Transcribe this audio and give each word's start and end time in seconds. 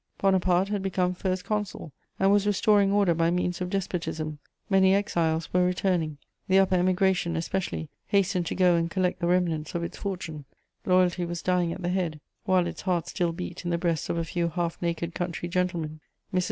Bonaparte 0.17 0.69
had 0.69 0.81
become 0.81 1.13
First 1.13 1.45
Consul 1.45 1.91
and 2.19 2.31
was 2.31 2.47
restoring 2.47 2.91
order 2.91 3.13
by 3.13 3.29
means 3.29 3.61
of 3.61 3.69
despotism; 3.69 4.39
many 4.67 4.95
exiles 4.95 5.53
were 5.53 5.63
returning; 5.63 6.17
the 6.47 6.57
upper 6.57 6.73
Emigration, 6.73 7.35
especially, 7.35 7.87
hastened 8.07 8.47
to 8.47 8.55
go 8.55 8.75
and 8.75 8.89
collect 8.89 9.19
the 9.19 9.27
remnants 9.27 9.75
of 9.75 9.83
its 9.83 9.97
fortune: 9.99 10.45
loyalty 10.87 11.23
was 11.23 11.43
dying 11.43 11.71
at 11.71 11.83
the 11.83 11.89
head, 11.89 12.19
while 12.45 12.65
its 12.65 12.81
heart 12.81 13.07
still 13.09 13.31
beat 13.31 13.63
in 13.63 13.69
the 13.69 13.77
breasts 13.77 14.09
of 14.09 14.17
a 14.17 14.25
few 14.25 14.47
half 14.49 14.75
naked 14.81 15.13
country 15.13 15.47
gentlemen. 15.47 15.99
Mrs. 16.33 16.39